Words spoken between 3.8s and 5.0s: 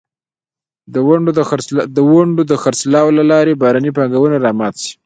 پانګونه را مات شي.